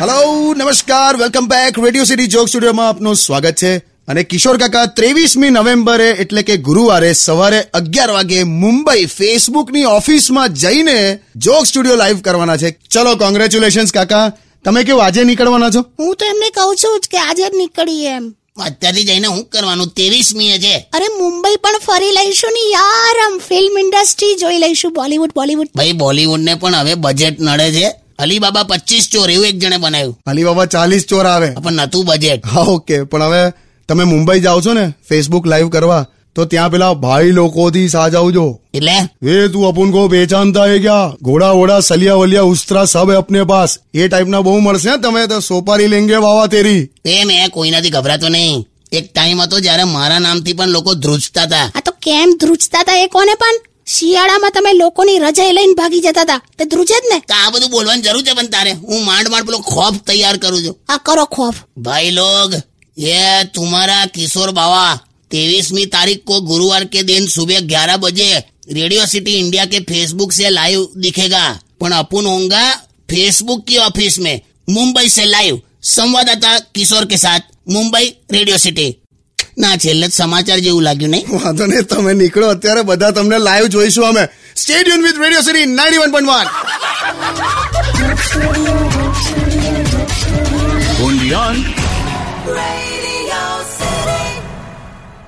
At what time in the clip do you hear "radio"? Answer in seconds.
1.84-2.04, 85.23-85.43